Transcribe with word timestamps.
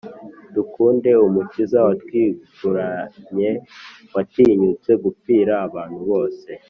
Dukunde 0.55 1.11
umukiza 1.27 1.77
watwiguranye 1.87 3.49
watinyutse 4.15 4.91
gupfira 5.03 5.53
abantu 5.67 5.99
bose 6.09 6.49